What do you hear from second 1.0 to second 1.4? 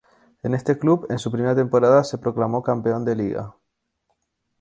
en su